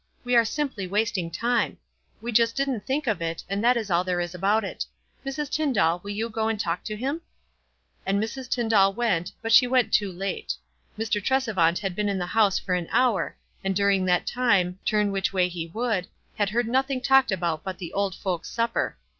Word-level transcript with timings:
"We 0.23 0.35
are 0.35 0.43
simply 0.45 0.87
wasting 0.87 1.29
time. 1.29 1.77
We 2.21 2.33
jnst 2.33 2.55
didn't 2.55 2.87
think 2.87 3.05
of 3.05 3.21
it, 3.21 3.43
and 3.47 3.63
that 3.63 3.77
is 3.77 3.91
all 3.91 4.03
there 4.03 4.19
is 4.19 4.33
about 4.33 4.63
it. 4.63 4.87
Mrs. 5.23 5.47
Tyndall, 5.51 5.99
will 6.01 6.09
you 6.09 6.27
go 6.27 6.47
and 6.47 6.59
talk 6.59 6.83
to 6.85 6.95
him?" 6.97 7.21
And 8.03 8.19
Mrs. 8.19 8.49
T} 8.49 8.55
7 8.61 8.69
ndall 8.71 8.95
went, 8.95 9.31
but 9.43 9.51
she 9.51 9.67
went 9.67 9.93
too 9.93 10.11
late. 10.11 10.55
Mr. 10.97 11.21
Tresevant 11.23 11.77
had 11.81 11.95
been 11.95 12.09
in 12.09 12.17
the 12.17 12.25
house 12.25 12.57
for 12.57 12.73
an 12.73 12.87
hour, 12.89 13.37
and 13.63 13.75
during 13.75 14.05
that 14.05 14.25
time, 14.25 14.79
turn 14.85 15.11
which 15.11 15.33
way 15.33 15.47
he 15.47 15.67
would, 15.67 16.07
had 16.35 16.49
heard 16.49 16.67
nothing 16.67 16.99
talked 16.99 17.31
about 17.31 17.63
but 17.63 17.77
the 17.77 17.93
"old 17.93 18.15
folks' 18.15 18.49
supper." 18.49 18.97